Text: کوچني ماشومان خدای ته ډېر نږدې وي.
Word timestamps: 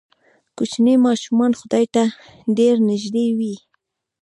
کوچني 0.57 0.93
ماشومان 1.05 1.51
خدای 1.59 1.85
ته 1.93 2.03
ډېر 2.57 2.75
نږدې 2.89 3.27
وي. 3.37 3.55